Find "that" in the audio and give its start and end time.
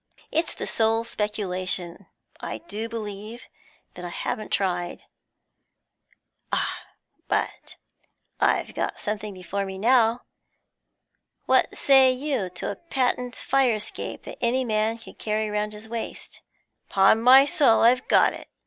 3.93-4.03, 14.23-14.39